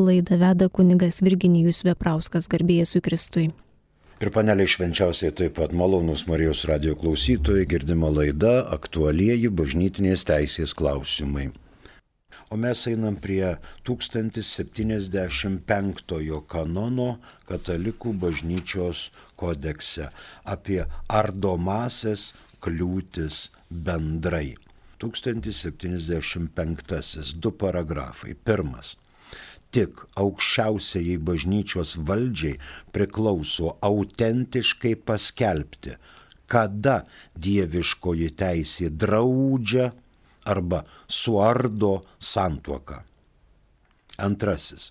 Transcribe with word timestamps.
Laidą 0.00 0.38
veda 0.40 0.68
kunigas 0.68 1.20
Virginijus 1.22 1.84
Veprauskas 1.84 2.48
garbėjai 2.50 2.86
su 2.88 3.00
Kristui. 3.04 3.50
Ir 4.20 4.28
paneliai 4.34 4.68
švenčiausiai 4.68 5.32
taip 5.32 5.54
pat 5.56 5.72
malonus 5.72 6.26
Marijos 6.28 6.64
radio 6.68 6.92
klausytojai 7.00 7.64
girdima 7.68 8.08
laida 8.12 8.66
aktualieji 8.76 9.48
bažnytinės 9.60 10.24
teisės 10.28 10.74
klausimai. 10.76 11.46
O 12.50 12.56
mes 12.60 12.86
einam 12.90 13.16
prie 13.16 13.56
1075 13.88 16.44
kanono 16.50 17.18
katalikų 17.48 18.12
bažnyčios 18.24 18.98
kodekse 19.40 20.06
apie 20.44 20.84
ardomasias 21.08 22.34
kliūtis 22.60 23.50
bendrai. 23.70 24.56
1075. 25.00 27.40
Du 27.40 27.50
paragrafai. 27.56 28.34
Pirmas 28.34 28.96
tik 29.74 30.02
aukščiausiai 30.20 31.16
bažnyčios 31.26 31.96
valdžiai 32.08 32.58
priklauso 32.94 33.76
autentiškai 33.86 34.94
paskelbti, 35.06 35.96
kada 36.50 36.96
dieviškoji 37.38 38.30
teisė 38.42 38.90
draudžia 38.90 39.90
arba 40.50 40.82
suardo 41.06 42.00
santuoką. 42.18 42.98
Antrasis. 44.20 44.90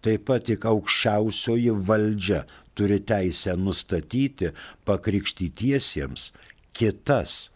Taip 0.00 0.24
pat 0.28 0.46
tik 0.48 0.64
aukščiausioji 0.66 1.72
valdžia 1.86 2.44
turi 2.74 2.98
teisę 3.04 3.56
nustatyti 3.60 4.50
pakrikštytiesiems 4.88 6.32
kitas 6.76 7.50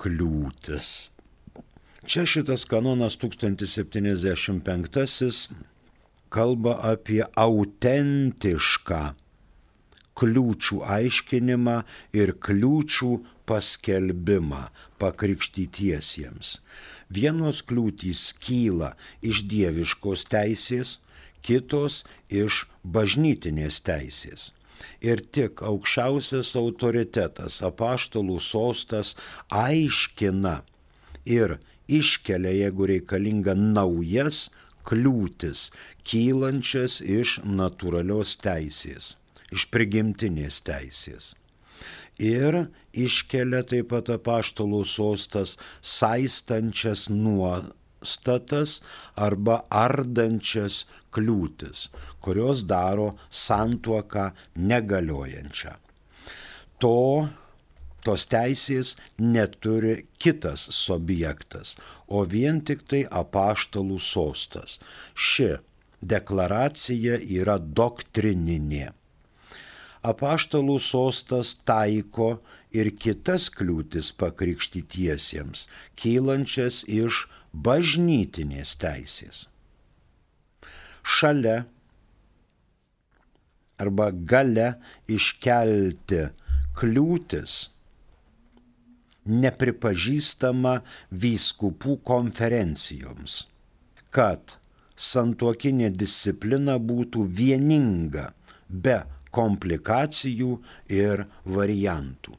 kliūtis. 0.00 1.10
Čia 2.10 2.24
šitas 2.28 2.64
kanonas 2.68 3.14
1075 3.20 5.69
kalba 6.34 6.76
apie 6.92 7.22
autentišką 7.38 9.02
kliūčių 10.20 10.80
aiškinimą 10.84 11.76
ir 12.16 12.34
kliūčių 12.44 13.10
paskelbimą 13.48 14.66
pakrikštytiesiems. 15.00 16.58
Vienos 17.10 17.62
kliūtys 17.66 18.30
kyla 18.38 18.92
iš 19.26 19.42
dieviškos 19.50 20.26
teisės, 20.30 20.98
kitos 21.42 22.04
iš 22.28 22.66
bažnytinės 22.84 23.80
teisės. 23.86 24.50
Ir 25.04 25.20
tik 25.20 25.60
aukščiausias 25.64 26.52
autoritetas, 26.56 27.58
apaštalų 27.64 28.38
sostas, 28.40 29.16
aiškina 29.48 30.60
ir 31.28 31.58
iškelia, 31.88 32.52
jeigu 32.64 32.88
reikalinga, 32.92 33.56
naujas 33.56 34.48
kliūtis, 34.88 35.68
kylančias 36.06 37.00
iš 37.00 37.38
natūralios 37.44 38.36
teisės, 38.40 39.14
iš 39.52 39.66
prigimtinės 39.72 40.60
teisės. 40.66 41.34
Ir 42.20 42.66
iškelia 42.92 43.62
taip 43.64 43.90
pat 43.94 44.10
apaštalų 44.12 44.82
sostas 44.84 45.56
saistančias 45.80 47.06
nuostatas 47.08 48.80
arba 49.16 49.62
ardančias 49.72 50.84
kliūtis, 51.16 51.88
kurios 52.20 52.66
daro 52.68 53.14
santuoką 53.32 54.30
negaliojančią. 54.56 55.78
To 56.80 57.28
tos 58.04 58.26
teisės 58.30 58.94
neturi 59.18 60.06
kitas 60.22 60.66
subjektas, 60.76 61.76
o 62.06 62.24
vien 62.24 62.60
tik 62.66 62.86
tai 62.90 63.04
apaštalų 63.22 63.98
sostas. 64.02 64.78
Ši 65.14 65.58
deklaracija 66.00 67.20
yra 67.40 67.58
doktrininė. 67.58 68.90
Apaštalų 70.00 70.78
sostas 70.80 71.52
taiko 71.68 72.38
ir 72.72 72.88
kitas 72.96 73.50
kliūtis 73.52 74.14
pakrikštytiesiems, 74.16 75.66
kylančias 76.00 76.84
iš 76.88 77.26
bažnytinės 77.52 78.76
teisės. 78.80 79.44
Šalia 81.04 81.64
arba 83.80 84.10
gale 84.12 84.74
iškelti 85.08 86.26
kliūtis 86.76 87.56
nepripažįstama 89.26 90.80
vyskupų 91.10 91.98
konferencijoms, 92.06 93.44
kad 94.10 94.56
santuokinė 94.96 95.90
disciplina 95.94 96.78
būtų 96.78 97.24
vieninga 97.24 98.30
be 98.68 99.00
komplikacijų 99.34 100.58
ir 100.90 101.24
variantų. 101.44 102.36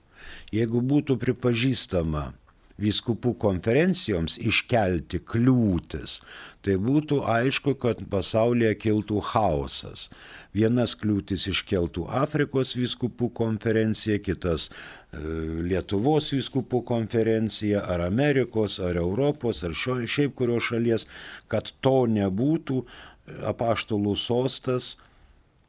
Jeigu 0.53 0.81
būtų 0.85 1.17
pripažįstama 1.21 2.31
vyskupų 2.81 3.35
konferencijoms 3.41 4.37
iškelti 4.41 5.21
kliūtis, 5.27 6.19
tai 6.65 6.77
būtų 6.81 7.21
aišku, 7.29 7.75
kad 7.81 8.01
pasaulyje 8.11 8.73
kiltų 8.81 9.21
chaosas. 9.31 10.09
Vienas 10.53 10.97
kliūtis 10.99 11.45
iškeltų 11.47 12.07
Afrikos 12.21 12.73
vyskupų 12.75 13.29
konferencija, 13.37 14.19
kitas 14.19 14.67
e, 14.67 15.21
Lietuvos 15.69 16.31
vyskupų 16.35 16.81
konferencija, 16.89 17.85
ar 17.87 18.03
Amerikos, 18.09 18.81
ar 18.83 18.99
Europos, 18.99 19.63
ar 19.63 19.77
šio, 19.77 20.01
šiaip 20.03 20.35
kurios 20.35 20.67
šalies, 20.67 21.07
kad 21.51 21.71
to 21.81 22.03
nebūtų, 22.11 22.81
apaštalų 23.47 24.15
sostas 24.19 24.95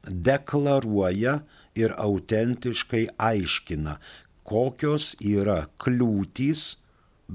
deklaruoja 0.02 1.40
ir 1.78 1.94
autentiškai 1.94 3.06
aiškina, 3.20 3.98
kokios 4.42 5.12
yra 5.22 5.66
kliūtys 5.80 6.81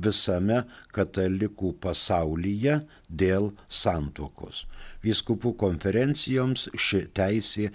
visame 0.06 0.60
katalikų 0.96 1.70
pasaulyje 1.84 2.76
dėl 3.24 3.46
santokos. 3.82 4.58
Vyskupų 5.06 5.50
konferencijoms 5.64 6.62
ši 6.76 7.02
teisė 7.18 7.66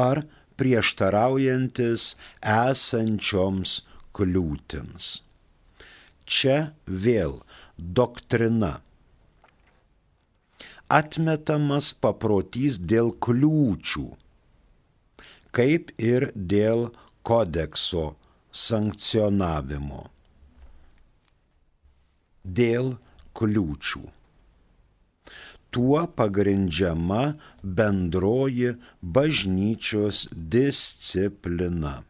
ar 0.00 0.24
prieštaraujantis 0.56 2.16
esančioms 2.54 3.84
kliūtims. 4.16 5.20
Čia 6.24 6.72
vėl 6.86 7.42
doktrina. 7.76 8.80
Atmetamas 10.88 11.92
paprotys 11.96 12.76
dėl 12.78 13.10
kliūčių, 13.24 14.04
kaip 15.56 15.92
ir 15.98 16.28
dėl 16.34 16.90
kodekso 17.24 18.12
sankcionavimo. 18.52 20.04
Dėl 22.44 22.96
kliūčių. 23.34 24.04
Tuo 25.74 26.00
pagrindžiama 26.06 27.22
bendroji 27.64 28.76
bažnyčios 29.02 30.28
disciplina. 30.30 32.04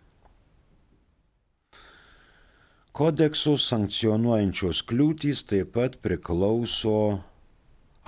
Kodeksų 2.94 3.56
sankcionuojančios 3.58 4.84
kliūtys 4.86 5.40
taip 5.50 5.72
pat 5.74 5.96
priklauso 5.98 6.98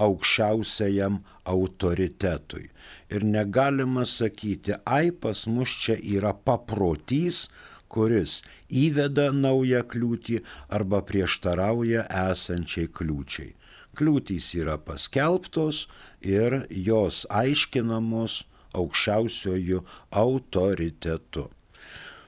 aukščiausiajam 0.04 1.16
autoritetui. 1.52 2.68
Ir 3.10 3.26
negalima 3.26 4.04
sakyti, 4.06 4.76
ai 4.86 5.10
pas 5.10 5.40
mus 5.50 5.72
čia 5.82 5.96
yra 5.98 6.30
paprotys, 6.50 7.48
kuris 7.90 8.36
įveda 8.70 9.32
naują 9.34 9.82
kliūtį 9.90 10.38
arba 10.78 11.02
prieštarauja 11.10 12.06
esančiai 12.22 12.86
kliūčiai. 12.86 13.56
Kliūtys 13.98 14.54
yra 14.62 14.78
paskelbtos 14.78 15.88
ir 16.22 16.60
jos 16.70 17.24
aiškinamos 17.42 18.44
aukščiausiojų 18.70 19.82
autoritetu. 20.22 21.50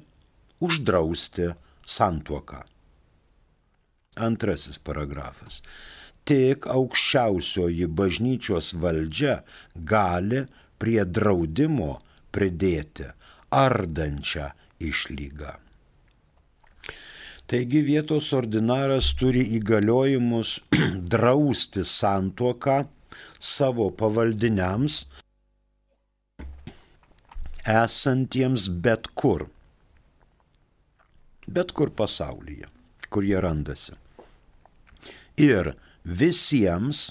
uždrausti 0.61 1.53
santuoką. 1.87 2.64
Antrasis 4.19 4.81
paragrafas 4.82 5.62
tik 6.29 6.67
aukščiausioji 6.69 7.87
bažnyčios 8.01 8.75
valdžia 8.83 9.39
gali 9.93 10.45
prie 10.79 11.01
draudimo 11.05 11.95
pridėti 12.35 13.09
ardančią 13.55 14.51
išlygą. 14.91 15.55
Taigi 17.49 17.81
vietos 17.81 18.29
ordinaras 18.37 19.15
turi 19.17 19.47
įgaliojimus 19.57 20.59
drausti 21.15 21.85
santuoką 21.89 22.83
savo 23.41 23.89
pavaldiniams 23.97 25.07
esantiems 27.69 28.69
bet 28.85 29.09
kur. 29.17 29.47
Bet 31.49 31.73
kur 31.73 31.89
pasaulyje, 31.97 32.69
kur 33.09 33.25
jie 33.25 33.41
randasi. 33.41 33.97
Ir 35.41 35.73
visiems 36.05 37.11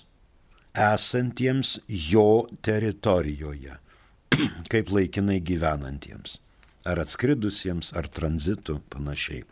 esantiems 0.77 1.79
jo 1.87 2.47
teritorijoje, 2.61 3.77
kaip 4.71 4.91
laikinai 4.93 5.39
gyvenantiems, 5.41 6.37
ar 6.85 7.01
atskridusiems, 7.01 7.93
ar 7.97 8.07
tranzitu 8.07 8.79
panašiai. 8.93 9.43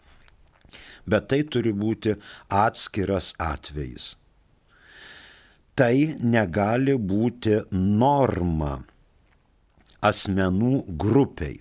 Bet 1.05 1.29
tai 1.29 1.43
turi 1.49 1.73
būti 1.73 2.15
atskiras 2.49 3.33
atvejis. 3.41 4.15
Tai 5.75 5.95
negali 6.23 6.95
būti 6.95 7.59
norma 7.75 8.77
asmenų 10.05 10.85
grupiai. 11.03 11.59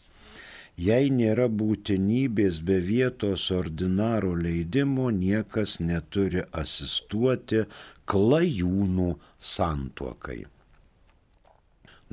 Jei 0.87 1.07
nėra 1.19 1.47
būtinybės 1.63 2.57
be 2.71 2.79
vietos 2.89 3.43
ordinaro 3.59 4.33
leidimo, 4.47 5.07
niekas 5.19 5.71
neturi 5.91 6.43
asistuoti 6.65 7.61
klajūnų 8.09 9.11
santuokai 9.53 10.41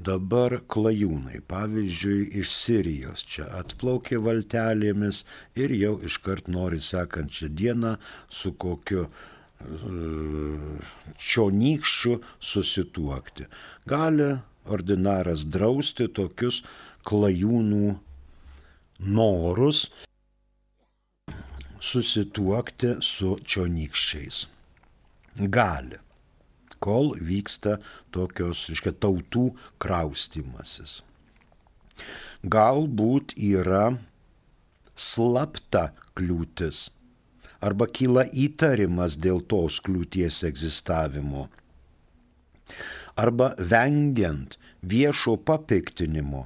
dabar 0.06 0.60
klajūnai, 0.72 1.42
pavyzdžiui, 1.50 2.30
iš 2.42 2.51
Sirijos 2.56 3.24
čia 3.28 3.48
atplaukė 3.60 4.19
valtelėmis 4.25 5.24
ir 5.60 5.74
jau 5.75 5.96
iškart 6.10 6.50
nori 6.51 6.81
sekančią 6.84 7.50
dieną 7.60 7.96
su 8.40 8.54
kokiu 8.63 9.06
e, 9.06 9.12
čionykščiu 11.30 12.18
susituokti. 12.51 13.48
Gali 13.90 14.30
ordinaras 14.69 15.48
drausti 15.50 16.10
tokius 16.13 16.62
klajūnų 17.07 17.96
norus 19.16 19.88
susituokti 21.79 22.98
su 23.06 23.38
čionykščiais. 23.48 24.46
Gali 25.39 26.00
kol 26.83 27.13
vyksta 27.15 27.77
tokios, 28.15 28.65
reiškia, 28.71 28.93
tautų 29.03 29.50
kraustimasis. 29.81 31.00
Galbūt 32.43 33.36
yra 33.36 33.98
slapta 34.95 35.89
kliūtis 36.15 36.89
arba 37.59 37.89
kyla 37.91 38.24
įtarimas 38.31 39.17
dėl 39.19 39.41
tos 39.51 39.81
kliūties 39.83 40.43
egzistavimo 40.48 41.50
arba 43.19 43.51
vengiant 43.59 44.55
viešo 44.79 45.36
papiktinimo 45.43 46.45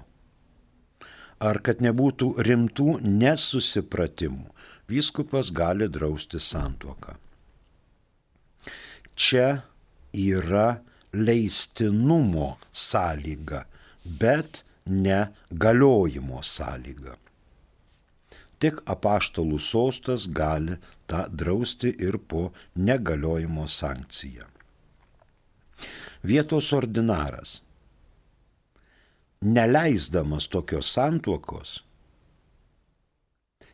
ar 1.44 1.60
kad 1.66 1.82
nebūtų 1.84 2.30
rimtų 2.48 2.98
nesusipratimų, 3.04 4.48
vyskupas 4.90 5.52
gali 5.56 5.90
drausti 5.92 6.40
santuoką. 6.40 7.18
Čia 9.14 9.48
yra 10.14 10.80
leistinumo 11.14 12.58
sąlyga, 12.72 13.66
bet 14.06 14.64
ne 14.86 15.28
galiojimo 15.52 16.42
sąlyga. 16.44 17.18
Tik 18.60 18.80
apaštalų 18.88 19.60
sostas 19.60 20.26
gali 20.32 20.78
tą 21.08 21.26
drausti 21.28 21.92
ir 22.00 22.18
po 22.18 22.52
negaliojimo 22.76 23.68
sankciją. 23.68 24.48
Vietos 26.24 26.72
ordinaras, 26.72 27.58
neleisdamas 29.44 30.48
tokios 30.48 30.94
santuokos, 30.96 31.82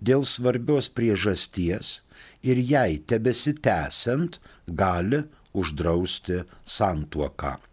dėl 0.01 0.23
svarbios 0.29 0.91
priežasties 0.93 2.01
ir 2.47 2.63
jai 2.63 3.01
tebesitęsiant 3.11 4.39
gali 4.67 5.25
uždrausti 5.53 6.43
santuoką. 6.65 7.72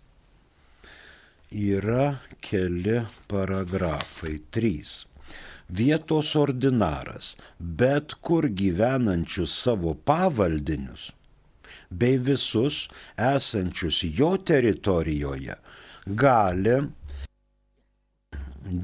yra 1.54 2.18
keli 2.42 3.06
paragrafai. 3.30 4.42
3. 4.52 5.06
Vietos 5.70 6.36
ordinaras, 6.36 7.36
bet 7.60 8.14
kur 8.26 8.50
gyvenančius 8.62 9.54
savo 9.66 9.94
pavaldinius 10.10 11.12
bei 12.00 12.18
visus 12.30 12.88
esančius 13.30 14.04
jo 14.18 14.34
teritorijoje 14.50 15.58
gali 16.24 16.78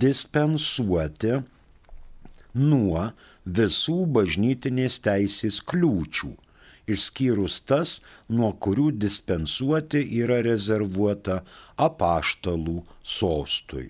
dispensuoti 0.04 1.40
nuo 2.60 3.04
visų 3.60 3.98
bažnytinės 4.18 5.00
teisės 5.06 5.60
kliūčių, 5.72 6.32
išskyrus 6.90 7.60
tas, 7.70 8.00
nuo 8.30 8.52
kurių 8.66 8.90
dispensuoti 9.06 10.02
yra 10.22 10.42
rezervuota 10.46 11.42
apaštalų 11.78 12.82
sostui. 13.04 13.90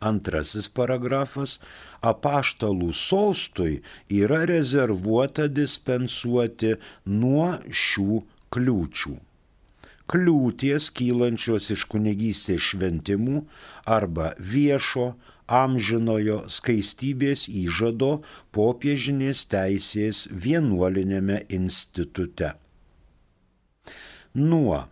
Antrasis 0.00 0.68
paragrafas- 0.70 1.58
apaštalų 2.12 2.92
sostui 2.94 3.80
yra 4.08 4.44
rezervuota 4.46 5.48
dispensuoti 5.48 6.76
nuo 7.06 7.58
šių 7.70 8.22
kliūčių. 8.54 9.14
Kliūties 10.08 10.86
kylančios 10.96 11.70
iš 11.74 11.84
kunigystės 11.92 12.62
šventimų 12.70 13.42
arba 13.84 14.30
viešo, 14.40 15.14
amžinojo 15.48 16.38
skaistybės 16.52 17.48
įžado 17.48 18.22
popiežinės 18.52 19.44
teisės 19.52 20.26
vienuolinėme 20.46 21.42
institute. 21.58 22.54
Nuo 24.34 24.86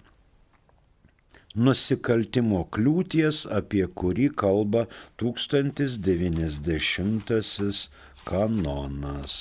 nusikaltimo 1.57 2.67
kliūties, 2.77 3.37
apie 3.59 3.87
kurį 4.01 4.27
kalba 4.43 4.83
1090 5.23 7.89
kanonas. 8.29 9.37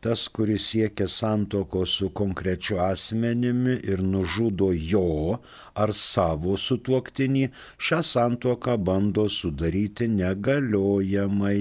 Tas, 0.00 0.20
kuris 0.32 0.64
siekia 0.70 1.08
santoko 1.12 1.82
su 1.94 2.06
konkrečiu 2.20 2.78
asmenimi 2.80 3.74
ir 3.92 4.00
nužudo 4.12 4.68
jo 4.72 5.36
ar 5.82 5.90
savo 5.92 6.56
sutuoktinį, 6.56 7.44
šią 7.76 8.00
santoką 8.12 8.74
bando 8.86 9.26
sudaryti 9.28 10.08
negaliojamai. 10.14 11.60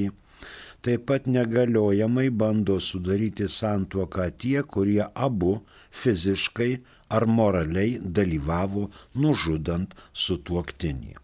Taip 0.80 1.04
pat 1.12 1.28
negaliojamai 1.28 2.30
bando 2.44 2.80
sudaryti 2.80 3.52
santuoką 3.52 4.30
tie, 4.40 4.64
kurie 4.64 5.04
abu 5.28 5.60
fiziškai 5.92 6.72
ar 7.10 7.26
moraliai 7.26 7.98
dalyvavo 8.20 8.90
nužudant 9.16 9.96
sutuoktinį. 10.14 11.16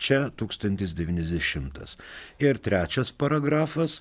Čia 0.00 0.20
1090. 0.40 1.96
Ir 2.40 2.58
trečias 2.64 3.12
paragrafas 3.12 4.00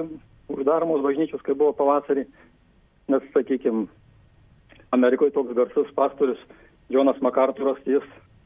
uždaromos 0.51 1.03
bažnyčios, 1.05 1.43
kaip 1.45 1.59
buvo 1.59 1.73
pavasarį, 1.77 2.25
nes, 3.11 3.25
sakykime, 3.33 3.87
Amerikoje 4.95 5.33
toks 5.35 5.55
garsus 5.55 5.89
pastorius 5.95 6.39
Jonas 6.89 7.19
Makarturas, 7.23 7.79
jis 7.85 8.05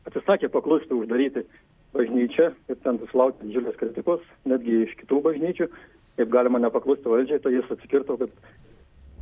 atsisakė 0.10 0.50
paklusti 0.50 0.96
uždaryti 0.98 1.46
bažnyčią 1.94 2.50
ir 2.72 2.80
ten 2.82 2.98
susilaukti 3.02 3.46
didžiulės 3.46 3.78
kritikos, 3.78 4.24
netgi 4.50 4.82
iš 4.88 4.96
kitų 5.04 5.22
bažnyčių, 5.28 5.68
kaip 6.18 6.34
galima 6.34 6.62
nepaklusti 6.64 7.12
valdžiai, 7.12 7.42
tai 7.44 7.54
jis 7.54 7.70
atsikirto, 7.74 8.18
kad 8.18 8.34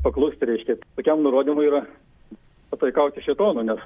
paklusti 0.06 0.48
reiškia, 0.48 0.78
tokiam 0.96 1.26
nurodymui 1.26 1.68
yra 1.68 1.84
pataikauti 2.72 3.24
šetonu, 3.26 3.66
nes 3.68 3.84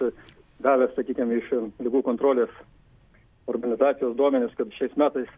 gavęs, 0.64 0.94
sakykime, 0.98 1.40
iš 1.40 1.50
lygų 1.82 2.04
kontrolės 2.06 2.54
organizacijos 3.52 4.16
duomenys, 4.18 4.54
kad 4.58 4.72
šiais 4.78 4.96
metais 5.00 5.30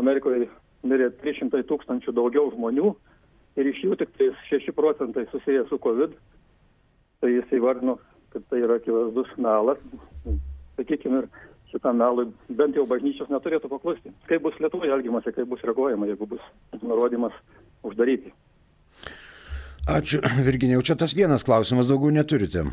Amerikoje 0.00 0.48
mirė 0.86 1.10
300 1.20 1.64
tūkstančių 1.68 2.14
daugiau 2.16 2.50
žmonių 2.54 2.94
ir 3.60 3.70
iš 3.70 3.82
jų 3.84 3.98
tik 4.00 4.14
6 4.48 4.72
procentai 4.76 5.26
susijęs 5.32 5.68
su 5.68 5.78
COVID, 5.82 6.14
tai 7.20 7.34
jis 7.34 7.56
įvardino, 7.58 7.98
kad 8.32 8.46
tai 8.48 8.62
yra 8.64 8.78
akivaizdus 8.80 9.32
melas, 9.36 9.80
sakykime, 10.78 11.24
ir 11.24 11.48
šitam 11.72 11.98
melui 12.00 12.28
bent 12.48 12.78
jau 12.78 12.86
bažnyčios 12.88 13.30
neturėtų 13.32 13.70
paklusti. 13.70 14.12
Kaip 14.30 14.46
bus 14.46 14.56
Lietuvoje 14.62 14.94
elgiamasi, 14.94 15.34
kaip 15.36 15.50
bus 15.50 15.64
reaguojama, 15.66 16.08
jeigu 16.10 16.28
bus 16.30 16.46
nurodymas 16.82 17.36
uždaryti. 17.86 18.32
Ačiū, 19.90 20.20
Virginijau, 20.46 20.82
čia 20.86 20.96
tas 20.98 21.16
vienas 21.16 21.44
klausimas, 21.46 21.88
daugiau 21.90 22.12
neturite. 22.14 22.66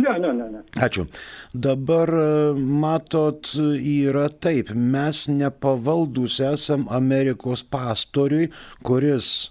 Ne, 0.00 0.16
ne, 0.22 0.32
ne, 0.36 0.48
ne. 0.54 0.64
Ačiū. 0.80 1.06
Dabar 1.52 2.10
matot, 2.56 3.52
yra 3.76 4.28
taip, 4.42 4.72
mes 4.74 5.24
nepavaldus 5.28 6.40
esam 6.50 6.86
Amerikos 6.90 7.62
pastoriui, 7.66 8.50
kuris 8.86 9.50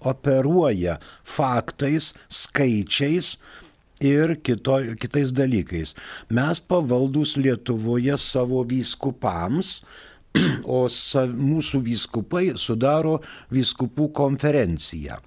operuoja 0.00 0.98
faktais, 1.24 2.12
skaičiais 2.28 3.36
ir 4.00 4.36
kito, 4.42 4.78
kitais 5.00 5.32
dalykais. 5.32 5.94
Mes 6.30 6.60
pavaldus 6.60 7.36
Lietuvoje 7.36 8.16
savo 8.20 8.64
vyskupams, 8.64 9.80
o 10.76 10.84
sav, 10.92 11.32
mūsų 11.32 11.80
vyskupai 11.86 12.50
sudaro 12.60 13.20
vyskupų 13.54 14.10
konferenciją. 14.16 15.20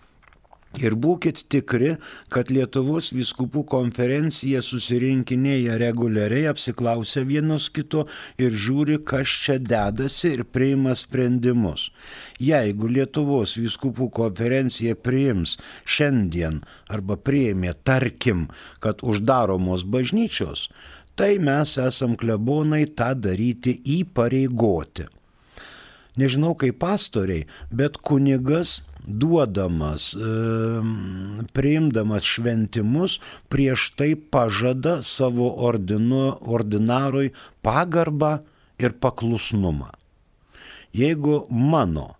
Ir 0.77 0.93
būkite 0.93 1.47
tikri, 1.49 1.95
kad 2.29 2.51
Lietuvos 2.53 3.09
viskupų 3.15 3.63
konferencija 3.71 4.61
susirinkinėja 4.61 5.79
reguliariai, 5.81 6.45
apsiklausia 6.51 7.23
vienos 7.25 7.71
kito 7.73 8.05
ir 8.37 8.53
žiūri, 8.53 8.99
kas 9.01 9.33
čia 9.45 9.57
dedasi 9.57 10.35
ir 10.35 10.45
priima 10.45 10.93
sprendimus. 10.93 11.89
Jeigu 12.37 12.91
Lietuvos 12.93 13.57
viskupų 13.57 14.11
konferencija 14.21 14.93
priims 14.93 15.57
šiandien 15.89 16.61
arba 16.87 17.17
priėmė, 17.17 17.73
tarkim, 17.83 18.47
kad 18.79 19.01
uždaromos 19.01 19.87
bažnyčios, 19.89 20.69
tai 21.17 21.39
mes 21.41 21.79
esam 21.81 22.13
klebonai 22.15 22.85
tą 22.93 23.15
daryti 23.17 23.73
įpareigoti. 23.97 25.09
Nežinau 26.19 26.53
kaip 26.59 26.81
pastoriai, 26.81 27.47
bet 27.71 27.97
kunigas 28.03 28.81
duodamas, 29.09 30.11
priimdamas 31.55 32.27
šventimus, 32.27 33.19
prieš 33.49 33.89
tai 33.97 34.13
pažada 34.15 34.99
savo 35.05 35.49
ordinu, 35.65 36.35
ordinarui 36.41 37.31
pagarbą 37.65 38.39
ir 38.79 38.95
paklusnumą. 38.99 39.91
Jeigu 40.93 41.45
mano 41.49 42.15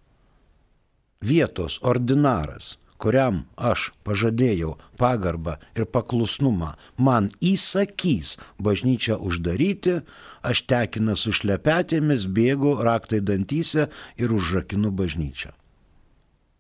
vietos 1.22 1.80
ordinaras, 1.82 2.78
kuriam 3.02 3.44
aš 3.56 3.90
pažadėjau 4.08 4.76
pagarbą 5.02 5.58
ir 5.74 5.88
paklusnumą, 5.88 6.74
man 6.98 7.32
įsakys 7.40 8.36
bažnyčią 8.60 9.18
uždaryti, 9.24 10.02
aš 10.44 10.66
tekina 10.70 11.16
su 11.16 11.34
šlepetėmis, 11.36 12.28
bėgu 12.28 12.76
raktai 12.84 13.24
dantyse 13.24 13.88
ir 14.20 14.36
užrakinu 14.36 14.92
bažnyčią 14.92 15.56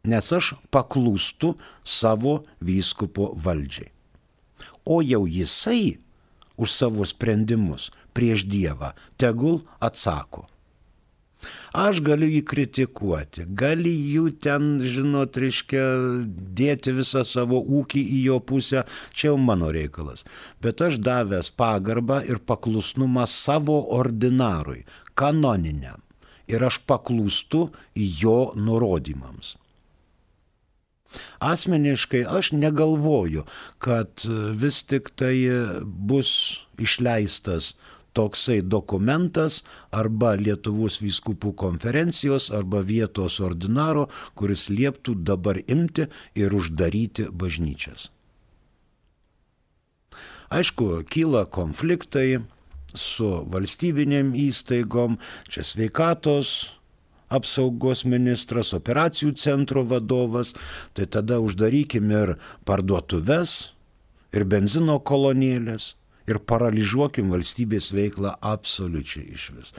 nes 0.07 0.31
aš 0.31 0.53
paklūstu 0.71 1.55
savo 1.83 2.43
vyskupo 2.63 3.33
valdžiai. 3.35 3.91
O 4.85 5.01
jau 5.03 5.25
jisai 5.27 5.99
už 6.59 6.71
savo 6.71 7.05
sprendimus 7.05 7.89
prieš 8.15 8.47
Dievą 8.47 8.95
tegul 9.19 9.61
atsako. 9.79 10.47
Aš 11.75 12.01
galiu 12.03 12.27
jį 12.27 12.41
kritikuoti, 12.49 13.45
gali 13.61 13.91
jų 14.13 14.25
ten, 14.43 14.81
žinot, 14.83 15.37
reiškia, 15.39 15.83
dėti 16.59 16.93
visą 16.97 17.23
savo 17.27 17.61
ūkį 17.79 18.01
į 18.17 18.19
jo 18.25 18.39
pusę, 18.51 18.83
čia 19.13 19.29
jau 19.31 19.37
mano 19.39 19.71
reikalas. 19.75 20.25
Bet 20.63 20.83
aš 20.83 20.99
davęs 21.05 21.53
pagarbą 21.55 22.19
ir 22.27 22.43
paklusnumą 22.43 23.27
savo 23.29 23.79
ordinarui, 23.99 24.83
kanoniniam. 25.15 26.03
Ir 26.49 26.63
aš 26.65 26.81
paklūstu 26.89 27.67
jo 27.93 28.39
nurodymams. 28.57 29.55
Asmeniškai 31.39 32.23
aš 32.25 32.51
negalvoju, 32.57 33.45
kad 33.77 34.25
vis 34.53 34.81
tik 34.83 35.09
tai 35.17 35.35
bus 35.83 36.31
išleistas 36.77 37.75
toksai 38.19 38.59
dokumentas 38.75 39.63
arba 39.95 40.35
Lietuvos 40.35 40.99
vyskupų 40.99 41.53
konferencijos 41.63 42.49
arba 42.51 42.83
vietos 42.83 43.39
ordinaro, 43.39 44.09
kuris 44.35 44.67
lieptų 44.69 45.15
dabar 45.23 45.61
imti 45.65 46.09
ir 46.35 46.55
uždaryti 46.55 47.29
bažnyčias. 47.31 48.09
Aišku, 50.49 51.05
kyla 51.05 51.45
konfliktai 51.45 52.41
su 52.97 53.29
valstybinėm 53.53 54.33
įstaigom, 54.33 55.19
čia 55.47 55.63
sveikatos 55.63 56.73
apsaugos 57.29 58.01
ministras, 58.09 58.73
operacijų 58.73 59.35
centro 59.37 59.83
vadovas, 59.85 60.55
tai 60.97 61.05
tada 61.05 61.37
uždarykim 61.45 62.09
ir 62.09 62.33
parduotuves, 62.65 63.75
ir 64.33 64.45
benzino 64.49 64.97
kolonėlės, 64.97 65.93
ir 66.29 66.39
paralyžiuokim 66.49 67.31
valstybės 67.33 67.91
veiklą 67.95 68.35
absoliučiai 68.45 69.25
iš 69.35 69.45
vis. 69.55 69.73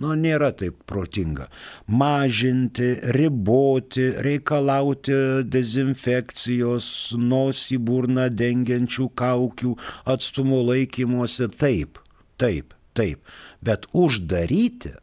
Nu, 0.00 0.14
nėra 0.18 0.50
taip 0.58 0.80
protinga. 0.90 1.48
Mažinti, 1.86 2.90
riboti, 3.16 4.08
reikalauti 4.26 5.16
dezinfekcijos, 5.46 6.88
nosį 7.20 7.78
burną 7.78 8.26
dengiančių 8.34 9.08
kaukių, 9.18 9.76
atstumo 10.16 10.64
laikymuose, 10.66 11.48
taip, 11.60 12.02
taip, 12.42 12.74
taip. 12.98 13.22
Bet 13.64 13.86
uždaryti 13.94 14.96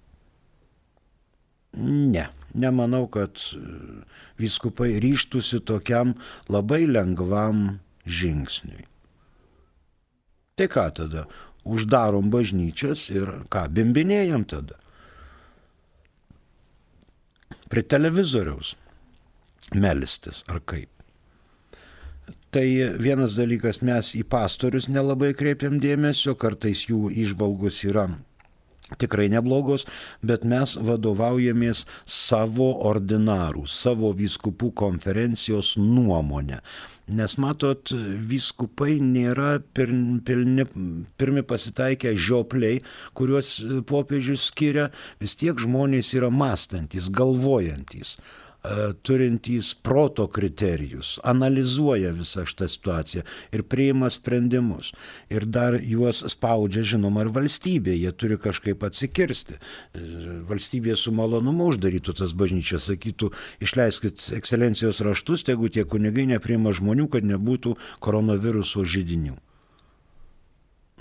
Ne, 1.77 2.27
nemanau, 2.53 3.07
kad 3.07 3.39
e, 3.55 3.59
viskupai 4.39 4.99
ryštųsi 4.99 5.61
tokiam 5.63 6.15
labai 6.51 6.83
lengvam 6.87 7.79
žingsniui. 8.03 8.90
Tai 10.55 10.67
ką 10.71 10.85
tada? 10.97 11.25
Uždarom 11.63 12.31
bažnyčias 12.33 13.09
ir 13.13 13.29
ką, 13.53 13.67
bimbinėjom 13.69 14.47
tada. 14.49 14.79
Prie 17.71 17.83
televizoriaus 17.87 18.75
melstis 19.71 20.43
ar 20.51 20.59
kaip. 20.65 20.89
Tai 22.51 22.65
vienas 22.99 23.37
dalykas, 23.39 23.79
mes 23.85 24.11
į 24.19 24.25
pastorius 24.27 24.89
nelabai 24.91 25.31
kreipiam 25.37 25.77
dėmesio, 25.79 26.35
kartais 26.35 26.83
jų 26.89 27.07
išvalgus 27.23 27.79
yra 27.87 28.09
tikrai 28.99 29.30
neblogos, 29.32 29.86
bet 30.25 30.45
mes 30.47 30.75
vadovaujamės 30.80 31.86
savo 32.06 32.71
ordinarų, 32.89 33.67
savo 33.69 34.12
vyskupų 34.17 34.71
konferencijos 34.82 35.75
nuomonę. 35.80 36.62
Nes 37.12 37.36
matot, 37.41 37.91
vyskupai 38.32 38.95
nėra 39.04 39.58
pilni, 39.75 40.65
pirmi 41.19 41.43
pasitaikę 41.43 42.13
žiopliai, 42.15 42.80
kuriuos 43.17 43.58
popiežius 43.89 44.47
skiria, 44.51 44.91
vis 45.19 45.36
tiek 45.39 45.60
žmonės 45.60 46.13
yra 46.15 46.32
mąstantis, 46.32 47.10
galvojantis. 47.12 48.15
E, 48.63 48.93
turintys 49.02 49.74
proto 49.74 50.28
kriterijus, 50.28 51.15
analizuoja 51.26 52.12
visą 52.13 52.43
šitą 52.45 52.67
situaciją 52.69 53.24
ir 53.58 53.63
priima 53.65 54.10
sprendimus. 54.13 54.91
Ir 55.34 55.47
dar 55.50 55.80
juos 55.82 56.19
spaudžia, 56.30 56.84
žinoma, 56.91 57.24
ir 57.26 57.32
valstybė, 57.34 57.95
jie 57.97 58.12
turi 58.13 58.38
kažkaip 58.38 58.84
atsikirsti. 58.86 59.58
E, 59.58 60.04
valstybė 60.45 60.93
su 60.93 61.10
malonumu 61.10 61.71
uždarytų 61.71 62.13
tas 62.19 62.36
bažnyčias, 62.38 62.86
sakytų, 62.91 63.32
išleiskit 63.65 64.28
ekscelencijos 64.38 65.02
raštus, 65.10 65.41
tegu 65.47 65.71
tie 65.74 65.82
kunigai 65.82 66.28
nepriima 66.30 66.69
žmonių, 66.78 67.08
kad 67.15 67.26
nebūtų 67.26 67.74
koronaviruso 68.06 68.86
žydinių. 68.86 69.39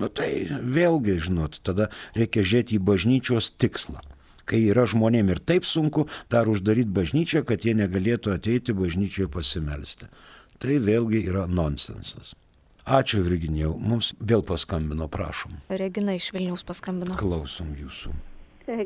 Nu 0.00 0.08
tai 0.08 0.48
vėlgi, 0.48 1.18
žinot, 1.28 1.60
tada 1.60 1.90
reikia 2.16 2.40
žiūrėti 2.40 2.80
į 2.80 2.84
bažnyčios 2.88 3.52
tikslą 3.60 4.00
kai 4.48 4.62
yra 4.72 4.86
žmonėm 4.90 5.32
ir 5.34 5.40
taip 5.40 5.66
sunku, 5.68 6.06
dar 6.32 6.50
uždaryti 6.50 6.92
bažnyčią, 6.96 7.44
kad 7.48 7.64
jie 7.66 7.74
negalėtų 7.78 8.36
ateiti 8.36 8.76
bažnyčioje 8.76 9.30
pasimelsti. 9.32 10.10
Tai 10.60 10.76
vėlgi 10.84 11.24
yra 11.30 11.46
nonsensas. 11.48 12.34
Ačiū, 12.90 13.20
Virginijau. 13.22 13.76
Mums 13.78 14.14
vėl 14.18 14.42
paskambino, 14.46 15.06
prašom. 15.12 15.60
Regina 15.68 16.16
iš 16.16 16.32
Vilniaus 16.34 16.64
paskambino. 16.66 17.14
Klausom 17.20 17.70
jūsų. 17.78 18.12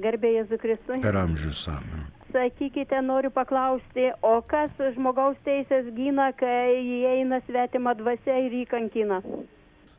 Garbė 0.05 0.31
Jėzų 0.38 0.59
Kristui. 0.61 1.01
Per 1.05 1.17
amžius 1.19 1.67
amen. 1.69 2.07
Sakykite, 2.35 2.99
noriu 3.05 3.31
paklausti, 3.31 4.09
o 4.25 4.40
kas 4.49 4.73
žmogaus 4.97 5.37
teisės 5.47 5.87
gyna, 5.95 6.33
kai 6.38 6.75
įeina 6.83 7.38
svetima 7.47 7.93
dvasia 7.95 8.40
ir 8.47 8.57
įkankina? 8.64 9.21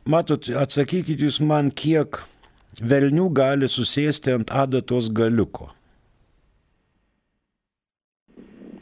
Matot, 0.06 0.50
atsakykit 0.52 1.22
jūs 1.24 1.40
man, 1.40 1.70
kiek 1.72 2.20
velnių 2.82 3.30
gali 3.32 3.68
susėsti 3.70 4.34
ant 4.36 4.52
adatos 4.52 5.08
galiuko. 5.12 5.70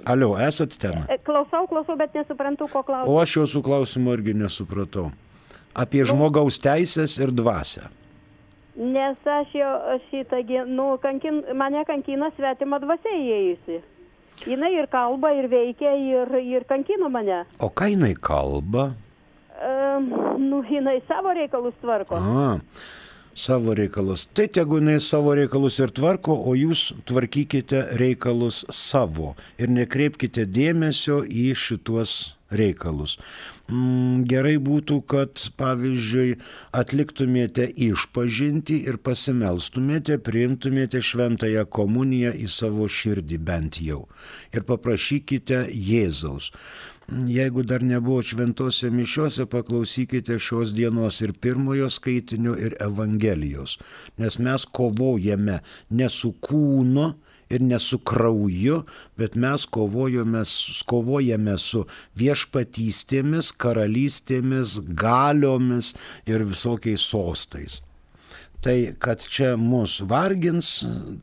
Alio, 0.04 0.34
esat 0.36 0.74
ten? 0.76 1.06
E, 1.08 1.16
klausau, 1.24 1.64
klausau, 1.68 1.96
bet 1.96 2.12
nesuprantu, 2.12 2.68
ko 2.68 2.82
klausau. 2.84 3.08
O 3.08 3.20
aš 3.22 3.38
jūsų 3.38 3.62
klausimo 3.64 4.12
irgi 4.12 4.34
nesupratau. 4.36 5.08
Apie 5.72 6.02
nu. 6.02 6.10
žmogaus 6.10 6.60
teisės 6.60 7.16
ir 7.22 7.32
dvasę. 7.32 7.88
Nes 8.74 9.28
aš 9.30 9.54
jau 9.54 9.70
šitą, 10.10 10.42
nu, 10.68 10.96
kankin, 11.00 11.40
mane 11.56 11.84
kankina 11.88 12.28
svetima 12.36 12.80
dvasia 12.82 13.14
įėjusi. 13.16 13.80
Jis 14.44 14.66
ir 14.74 14.88
kalba, 14.90 15.30
ir 15.38 15.46
veikia, 15.48 15.94
ir, 15.94 16.34
ir 16.42 16.66
kankina 16.68 17.08
mane. 17.08 17.44
O 17.62 17.70
ką 17.70 17.92
jinai 17.94 18.12
kalba? 18.18 18.90
Um, 19.54 20.10
nu, 20.42 20.60
jinai 20.66 20.98
savo 21.08 21.32
reikalus 21.38 21.78
tvarko. 21.80 22.18
A 22.18 22.58
savo 23.34 23.74
reikalus. 23.74 24.26
Tai 24.34 24.46
tegu 24.48 24.78
jinai 24.80 25.00
savo 25.02 25.34
reikalus 25.36 25.80
ir 25.82 25.92
tvarko, 25.94 26.36
o 26.36 26.54
jūs 26.58 26.92
tvarkykite 27.08 27.84
reikalus 28.00 28.64
savo 28.70 29.34
ir 29.58 29.72
nekreipkite 29.74 30.46
dėmesio 30.46 31.22
į 31.26 31.50
šituos 31.58 32.34
reikalus. 32.54 33.18
Mm, 33.64 34.26
gerai 34.28 34.58
būtų, 34.60 34.98
kad 35.08 35.40
pavyzdžiui 35.56 36.34
atliktumėte 36.76 37.64
išpažinti 37.86 38.82
ir 38.90 38.98
pasimelstumėte, 39.00 40.18
priimtumėte 40.20 41.00
šventąją 41.00 41.64
komuniją 41.72 42.34
į 42.36 42.48
savo 42.52 42.88
širdį 42.92 43.38
bent 43.40 43.80
jau 43.80 44.02
ir 44.52 44.66
paprašykite 44.68 45.64
Jėzaus. 45.72 46.50
Jeigu 47.08 47.62
dar 47.62 47.82
nebuvo 47.84 48.22
šventose 48.24 48.88
mišiuose, 48.90 49.44
paklausykite 49.52 50.38
šios 50.40 50.72
dienos 50.72 51.20
ir 51.20 51.34
pirmojo 51.36 51.90
skaitinio 51.92 52.54
ir 52.56 52.76
Evangelijos, 52.80 53.76
nes 54.16 54.38
mes 54.38 54.64
kovojame 54.64 55.58
ne 55.90 56.08
su 56.08 56.32
kūnu 56.40 57.10
ir 57.52 57.60
ne 57.62 57.78
su 57.78 57.98
krauju, 57.98 58.82
bet 59.16 59.34
mes 59.36 59.66
kovojame, 59.66 60.42
kovojame 60.88 61.56
su 61.60 61.84
viešpatystėmis, 62.16 63.52
karalystėmis, 63.52 64.78
galiomis 64.96 65.92
ir 66.26 66.46
visokiais 66.48 67.04
sostais. 67.04 67.82
Tai, 68.64 68.78
kad 68.96 69.20
čia 69.28 69.58
mus 69.60 69.98
vargins 70.08 70.78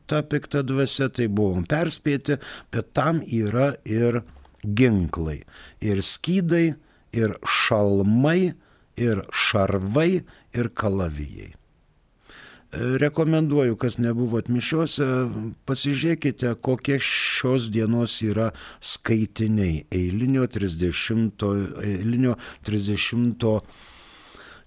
ta 0.06 0.22
pikta 0.22 0.62
dvasia, 0.62 1.08
tai 1.10 1.26
buvom 1.26 1.66
perspėti, 1.66 2.38
bet 2.70 2.92
tam 2.94 3.18
yra 3.26 3.72
ir 3.82 4.20
ginklai. 4.62 5.42
Ir 5.80 6.02
skydai, 6.02 6.74
ir 7.12 7.36
šalmai, 7.46 8.54
ir 8.96 9.24
šarvai, 9.32 10.22
ir 10.54 10.70
kalavijai. 10.74 11.52
Rekomenduoju, 12.72 13.76
kas 13.76 13.98
nebuvot 14.00 14.46
mišiuose, 14.48 15.04
pasižiūrėkite, 15.68 16.54
kokie 16.64 16.96
šios 17.04 17.66
dienos 17.68 18.14
yra 18.24 18.48
skaitiniai 18.80 19.82
eilinio 19.92 20.46
30, 20.48 21.44
eilinio 21.84 22.38
30 22.64 23.44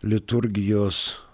liturgijos 0.05 1.24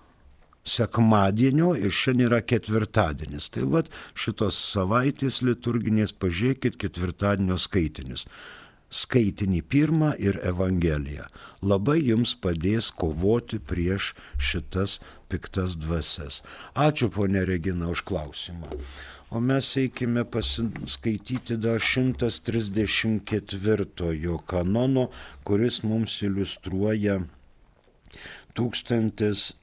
sekmadienio 0.63 1.75
ir 1.75 1.91
šiandien 1.91 2.27
yra 2.29 2.41
ketvirtadienis. 2.45 3.49
Tai 3.53 3.63
vad 3.75 3.89
šitos 4.13 4.55
savaitės 4.73 5.41
liturginės 5.45 6.13
pažiūrėkit 6.21 6.73
ketvirtadienio 6.81 7.57
skaitinius. 7.57 8.27
Skaitinį 8.91 9.61
pirmą 9.71 10.11
ir 10.19 10.35
Evangeliją. 10.43 11.25
Labai 11.63 12.03
jums 12.03 12.35
padės 12.35 12.91
kovoti 12.91 13.59
prieš 13.59 14.13
šitas 14.35 14.99
piktas 15.31 15.79
dvasias. 15.79 16.43
Ačiū 16.75 17.07
ponė 17.15 17.47
Regina 17.47 17.87
už 17.87 18.03
klausimą. 18.03 18.67
O 19.31 19.39
mes 19.39 19.63
eikime 19.79 20.27
pasiskaityti 20.27 21.55
dar 21.55 21.79
134 21.79 23.23
kanono, 24.45 25.07
kuris 25.47 25.87
mums 25.87 26.19
iliustruoja 26.27 27.23
1000. 28.59 29.55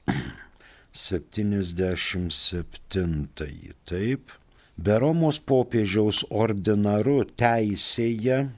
77. 0.93 3.27
Taip. 3.85 4.31
Be 4.79 4.99
Romos 5.01 5.39
popiežiaus 5.43 6.23
ordinaru 6.31 7.25
teisėje 7.39 8.49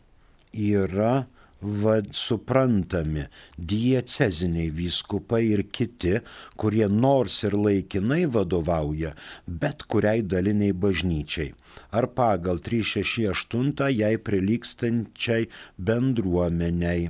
yra 0.53 1.25
vad, 1.61 2.09
suprantami 2.17 3.27
dieceziniai 3.57 4.69
vyskupai 4.73 5.43
ir 5.53 5.63
kiti, 5.69 6.19
kurie 6.57 6.87
nors 6.89 7.43
ir 7.45 7.53
laikinai 7.57 8.25
vadovauja 8.35 9.13
bet 9.45 9.85
kuriai 9.89 10.21
daliniai 10.25 10.73
bažnyčiai 10.73 11.53
ar 11.91 12.07
pagal 12.17 12.61
368 12.65 13.91
jai 13.99 14.15
prilykstančiai 14.27 15.47
bendruomeniai 15.77 17.09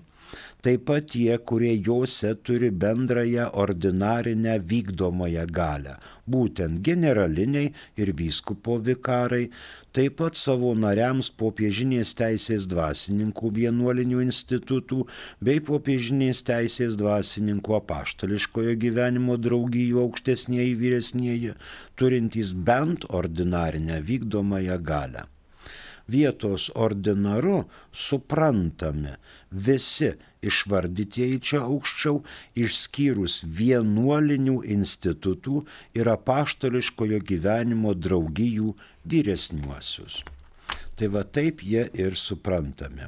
taip 0.65 0.83
pat 0.89 1.07
tie, 1.13 1.37
kurie 1.49 1.73
juose 1.87 2.35
turi 2.45 2.69
bendrąją 2.83 3.45
ordinarinę 3.63 4.57
vykdomąją 4.71 5.45
galę, 5.57 5.95
būtent 6.33 6.81
generaliniai 6.85 7.71
ir 8.01 8.11
vyskupo 8.19 8.77
vikarai, 8.87 9.49
taip 9.97 10.19
pat 10.21 10.37
savo 10.43 10.75
nariams 10.83 11.31
popiežinės 11.41 12.13
teisės 12.21 12.69
dvasininkų 12.73 13.51
vienuolinių 13.57 14.21
institutų 14.27 15.01
bei 15.49 15.65
popiežinės 15.71 16.45
teisės 16.51 16.99
dvasininkų 17.01 17.77
apaštališkojo 17.81 18.77
gyvenimo 18.85 19.41
draugijų 19.47 20.05
aukštesnėji 20.05 20.79
vyresnėji, 20.85 21.57
turintys 21.97 22.55
bent 22.71 23.09
ordinarinę 23.09 24.01
vykdomąją 24.11 24.81
galę 24.93 25.30
vietos 26.13 26.69
ordinaru 26.75 27.63
suprantami 27.91 29.15
visi 29.51 30.13
išvardytieji 30.41 31.39
čia 31.45 31.61
aukščiau, 31.67 32.23
išskyrus 32.57 33.43
vienuolinių 33.45 34.63
institutų 34.75 35.65
ir 35.97 36.09
apaštališkojo 36.11 37.19
gyvenimo 37.27 37.93
draugijų 37.93 38.75
vyresniuosius. 39.05 40.23
Tai 40.97 41.07
va 41.15 41.23
taip 41.25 41.63
jie 41.65 41.89
ir 41.97 42.15
suprantami. 42.17 43.05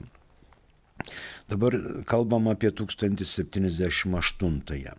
Dabar 1.50 1.72
kalbam 2.10 2.48
apie 2.52 2.72
1078. 2.72 4.94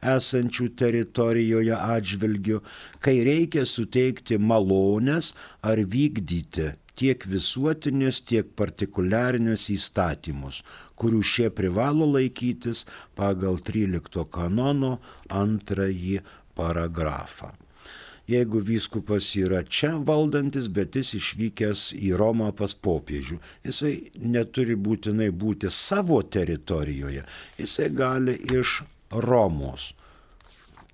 esančių 0.00 0.68
teritorijoje 0.80 1.74
atžvilgiu, 1.76 2.60
kai 3.02 3.20
reikia 3.26 3.64
suteikti 3.68 4.38
malonės 4.38 5.34
ar 5.62 5.82
vykdyti 5.82 6.70
tiek 7.00 7.24
visuotinius, 7.32 8.20
tiek 8.28 8.48
partikuliarinius 8.56 9.70
įstatymus, 9.72 10.60
kurių 11.00 11.22
šie 11.24 11.48
privalo 11.50 12.08
laikytis 12.14 12.84
pagal 13.16 13.60
13 13.70 14.26
kanono 14.32 14.98
antrąjį 15.28 16.20
paragrafą. 16.54 17.54
Jeigu 18.30 18.60
vyskupas 18.62 19.32
yra 19.40 19.64
čia 19.66 19.96
valdantis, 20.06 20.68
bet 20.70 20.94
jis 20.94 21.14
išvykęs 21.18 21.86
į 21.98 22.12
Romą 22.20 22.52
pas 22.54 22.76
popiežių, 22.86 23.40
jisai 23.66 23.94
neturi 24.22 24.76
būtinai 24.78 25.32
būti 25.44 25.70
savo 25.74 26.20
teritorijoje, 26.22 27.24
jisai 27.58 27.88
gali 27.90 28.36
iš 28.60 28.82
Romos 29.26 29.90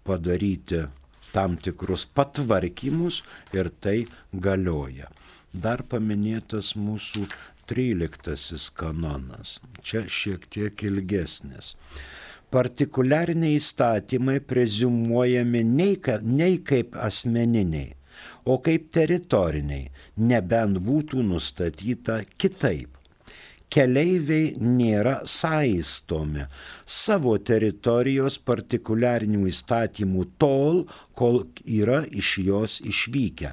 padaryti 0.06 0.86
tam 1.34 1.58
tikrus 1.60 2.06
patvarkymus 2.16 3.20
ir 3.52 3.68
tai 3.84 3.98
galioja. 4.32 5.10
Dar 5.52 5.82
paminėtas 5.90 6.72
mūsų 6.76 7.26
13 7.68 8.70
kanonas. 8.78 9.58
Čia 9.82 10.06
šiek 10.08 10.46
tiek 10.52 10.86
ilgesnis. 10.88 11.74
Partikuliariniai 12.56 13.58
įstatymai 13.58 14.38
prezumuojami 14.48 15.60
nei, 15.68 15.96
nei 16.24 16.58
kaip 16.64 16.96
asmeniniai, 16.96 17.90
o 18.48 18.56
kaip 18.64 18.88
teritoriniai, 18.96 19.90
nebent 20.30 20.80
būtų 20.86 21.20
nustatyta 21.26 22.22
kitaip 22.40 22.96
keleiviai 23.72 24.54
nėra 24.62 25.18
saistomi 25.28 26.46
savo 26.98 27.34
teritorijos 27.50 28.38
partikuliarinių 28.50 29.46
įstatymų 29.50 30.26
tol, 30.40 30.84
kol 31.18 31.42
yra 31.64 32.04
iš 32.22 32.36
jos 32.46 32.80
išvykę. 32.92 33.52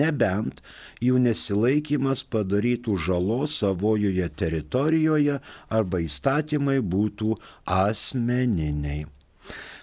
Nebent 0.00 0.62
jų 1.04 1.18
nesilaikimas 1.26 2.22
padarytų 2.34 2.96
žalos 3.06 3.58
savojoje 3.62 4.28
teritorijoje 4.42 5.38
arba 5.78 6.00
įstatymai 6.06 6.78
būtų 6.94 7.36
asmeniniai. 7.76 9.04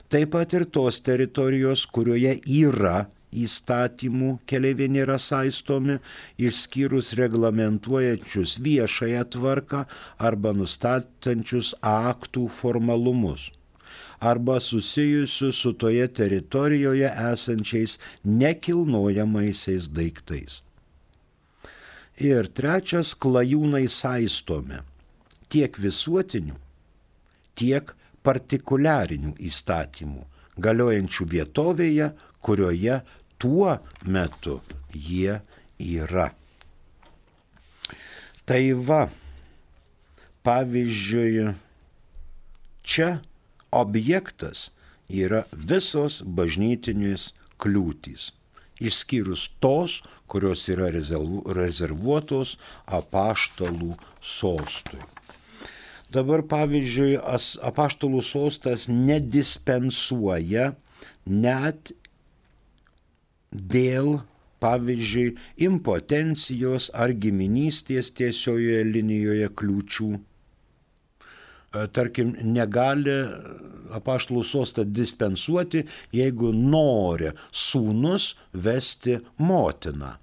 Taip 0.09 0.33
pat 0.33 0.55
ir 0.57 0.65
tos 0.77 0.97
teritorijos, 1.05 1.85
kurioje 1.85 2.33
yra 2.49 3.05
įstatymų 3.29 4.31
keliaiviai 4.49 4.89
nėra 4.95 5.19
saistomi, 5.21 5.99
išskyrus 6.41 7.13
reglamentuojančius 7.19 8.57
viešąją 8.65 9.27
tvarką 9.37 9.85
arba 10.31 10.55
nustatančius 10.63 11.75
aktų 11.93 12.47
formalumus 12.61 13.51
arba 14.19 14.59
susijusius 14.59 15.55
su 15.55 15.73
toje 15.73 16.07
teritorijoje 16.07 17.11
esančiais 17.33 17.99
nekilnojamaisiais 18.23 19.89
daiktais. 19.95 20.61
Ir 22.19 22.49
trečias 22.51 23.13
klajūnai 23.15 23.87
saistomi 23.87 24.81
tiek 25.49 25.77
visuotinių, 25.79 26.57
tiek 27.55 27.93
partikuliarinių 28.27 29.37
įstatymų, 29.39 30.25
galiojančių 30.59 31.27
vietovėje, 31.33 32.11
kurioje 32.43 32.99
tuo 33.39 33.77
metu 34.05 34.59
jie 34.93 35.39
yra. 35.79 36.29
Tai 38.45 38.61
va, 38.83 39.03
pavyzdžiui, 40.43 41.49
čia 42.83 43.09
objektas 43.71 44.69
yra 45.09 45.43
visos 45.53 46.21
bažnytinės 46.23 47.31
kliūtys, 47.59 48.31
išskyrus 48.79 49.49
tos, 49.59 49.99
kurios 50.29 50.67
yra 50.71 50.89
rezervuotos 50.93 52.57
apaštalų 52.85 53.95
sostui. 54.21 55.01
Dabar, 56.09 56.41
pavyzdžiui, 56.49 57.19
apaštalų 57.69 58.21
sostas 58.25 58.87
nedispensuoja 58.89 60.71
net 61.29 61.91
dėl, 63.53 64.23
pavyzdžiui, 64.63 65.35
impotencijos 65.69 66.89
ar 66.97 67.13
giminystės 67.13 68.09
tiesiojoje 68.17 68.81
linijoje 68.89 69.51
kliūčių. 69.61 70.09
E, 71.69 71.85
tarkim, 71.93 72.33
negali 72.55 73.17
apaštalų 73.93 74.43
sostą 74.45 74.85
dispensuoti, 74.85 75.83
jeigu 76.13 76.51
nori 76.53 77.33
sūnus 77.51 78.33
vesti 78.53 79.19
motiną. 79.37 80.15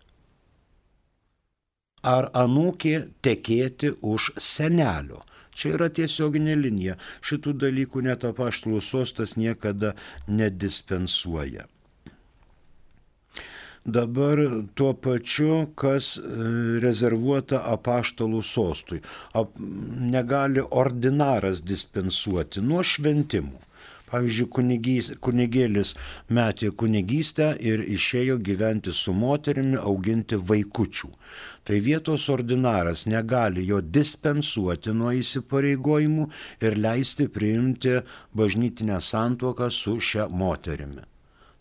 Ar 2.06 2.28
anūkė 2.38 2.96
tekėti 3.26 3.94
už 4.02 4.32
senelio. 4.38 5.24
Čia 5.56 5.72
yra 5.78 5.88
tiesioginė 5.90 6.54
linija. 6.58 6.98
Šitų 7.24 7.56
dalykų 7.62 8.04
net 8.06 8.26
apaštalų 8.28 8.82
sostas 8.84 9.34
niekada 9.40 9.94
nedispensuoja 10.28 11.66
dabar 13.86 14.38
tuo 14.74 14.94
pačiu, 14.94 15.66
kas 15.78 16.16
e, 16.18 16.22
rezervuota 16.82 17.62
apaštalų 17.72 18.42
sostui. 18.42 19.00
Ap, 19.34 19.54
negali 20.16 20.64
ordinaras 20.70 21.62
dispensuoti 21.62 22.64
nuo 22.64 22.82
šventimų. 22.82 23.62
Pavyzdžiui, 24.06 24.46
kunigys, 24.54 25.08
kunigėlis 25.18 25.96
metė 26.30 26.70
kunigystę 26.82 27.48
ir 27.58 27.82
išėjo 27.82 28.36
gyventi 28.48 28.94
su 28.94 29.14
moterimi, 29.14 29.74
auginti 29.80 30.38
vaikučių. 30.38 31.10
Tai 31.66 31.80
vietos 31.82 32.28
ordinaras 32.30 33.02
negali 33.10 33.66
jo 33.66 33.80
dispensuoti 33.82 34.94
nuo 34.94 35.10
įsipareigojimų 35.18 36.28
ir 36.62 36.78
leisti 36.78 37.26
priimti 37.26 37.98
bažnytinę 38.38 39.02
santuoką 39.02 39.72
su 39.74 39.98
šia 39.98 40.30
moterimi. 40.30 41.02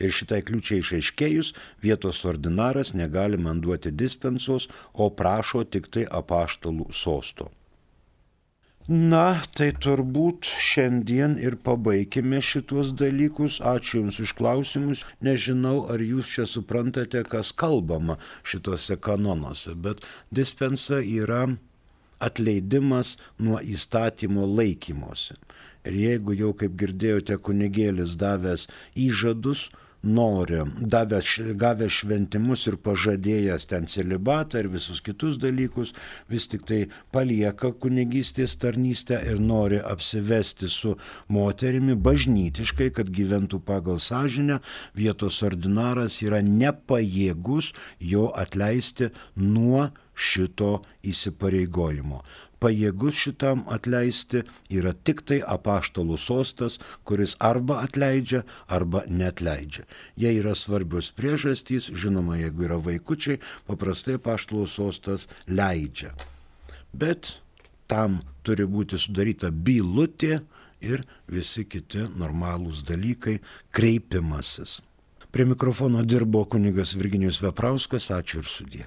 Ir 0.04 0.12
šitai 0.12 0.42
kliūčiai 0.44 0.84
išaiškėjus, 0.84 1.54
vietos 1.80 2.26
ordinaras 2.28 2.92
negali 2.92 3.40
man 3.40 3.64
duoti 3.64 3.96
dispensos, 3.96 4.68
o 4.92 5.08
prašo 5.08 5.64
tik 5.64 5.88
tai 5.88 6.04
apaštalų 6.04 6.92
sosto. 6.92 7.54
Na, 8.86 9.42
tai 9.58 9.72
turbūt 9.82 10.46
šiandien 10.46 11.40
ir 11.42 11.56
pabaikime 11.66 12.38
šituos 12.38 12.92
dalykus. 12.94 13.58
Ačiū 13.58 14.04
Jums 14.04 14.20
už 14.22 14.34
klausimus. 14.38 15.02
Nežinau, 15.26 15.88
ar 15.90 16.04
Jūs 16.06 16.30
čia 16.30 16.46
suprantate, 16.46 17.24
kas 17.26 17.50
kalbama 17.50 18.20
šituose 18.46 19.00
kanonuose, 19.02 19.74
bet 19.74 20.06
dispensa 20.30 21.02
yra 21.02 21.48
atleidimas 22.22 23.18
nuo 23.42 23.58
įstatymo 23.58 24.46
laikymosi. 24.54 25.34
Ir 25.90 25.98
jeigu 26.04 26.38
jau, 26.38 26.54
kaip 26.54 26.78
girdėjote, 26.78 27.40
kunigėlis 27.42 28.14
davęs 28.22 28.68
įžadus, 28.94 29.72
nori, 30.06 30.62
davęs, 30.80 31.32
gavęs 31.60 32.00
šventimus 32.02 32.66
ir 32.70 32.78
pažadėjęs 32.86 33.68
ten 33.72 33.90
celibatą 33.92 34.62
ir 34.62 34.70
visus 34.74 35.02
kitus 35.06 35.40
dalykus, 35.42 35.94
vis 36.32 36.48
tik 36.52 36.66
tai 36.70 36.80
palieka 37.16 37.74
kunigystės 37.82 38.56
tarnystę 38.62 39.20
ir 39.26 39.42
nori 39.42 39.82
apsivesti 39.82 40.70
su 40.72 40.96
moterimi 41.28 41.98
bažnytiškai, 41.98 42.92
kad 42.96 43.12
gyventų 43.12 43.62
pagal 43.66 44.00
sąžinę, 44.00 44.62
vietos 44.96 45.42
ordinaras 45.44 46.22
yra 46.26 46.42
nepajėgus 46.46 47.74
jo 48.00 48.30
atleisti 48.36 49.12
nuo 49.36 49.90
šito 50.16 50.80
įsipareigojimo 51.04 52.22
pajėgus 52.66 53.20
šitam 53.22 53.64
atleisti 53.70 54.42
yra 54.74 54.96
tik 55.06 55.22
tai 55.30 55.38
apaštalų 55.56 56.18
sostas, 56.18 56.80
kuris 57.06 57.36
arba 57.38 57.84
atleidžia, 57.86 58.42
arba 58.66 59.04
netleidžia. 59.06 59.86
Jei 60.18 60.40
yra 60.42 60.56
svarbios 60.58 61.12
priežastys, 61.14 61.92
žinoma, 61.94 62.40
jeigu 62.42 62.66
yra 62.66 62.80
vaikučiai, 62.82 63.42
paprastai 63.70 64.18
apaštalų 64.18 64.66
sostas 64.72 65.30
leidžia. 65.46 66.16
Bet 66.96 67.36
tam 67.92 68.22
turi 68.46 68.66
būti 68.66 68.98
sudaryta 68.98 69.52
bylutė 69.52 70.40
ir 70.82 71.06
visi 71.30 71.68
kiti 71.70 72.08
normalūs 72.18 72.82
dalykai 72.88 73.40
kreipimasis. 73.76 74.82
Prie 75.36 75.46
mikrofono 75.46 76.02
dirbo 76.08 76.46
kunigas 76.48 76.96
Virginijus 76.96 77.42
Veprauskas, 77.44 78.08
ačiū 78.16 78.40
ir 78.42 78.48
sudė. 78.50 78.86